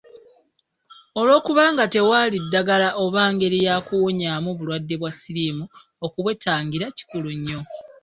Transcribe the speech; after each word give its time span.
Olw’okuba 1.19 1.63
nga 1.73 1.85
tewali 1.93 2.37
ddagala 2.43 2.89
oba 3.03 3.23
ngeri 3.33 3.59
ya 3.67 3.75
kuwonyaamu 3.87 4.49
bulwadde 4.57 4.95
bwa 5.01 5.11
siriimu, 5.19 5.65
okubwetangira 6.05 6.85
kikulu 6.97 7.29
nnyo. 7.37 7.59